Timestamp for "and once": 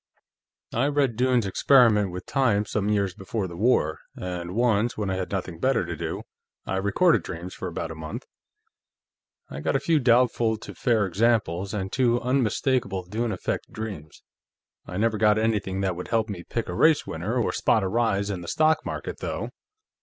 4.15-4.97